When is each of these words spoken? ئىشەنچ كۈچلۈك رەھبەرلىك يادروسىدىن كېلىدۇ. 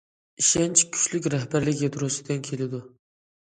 ئىشەنچ 0.43 0.81
كۈچلۈك 0.95 1.27
رەھبەرلىك 1.33 1.85
يادروسىدىن 1.85 2.43
كېلىدۇ. 2.49 2.83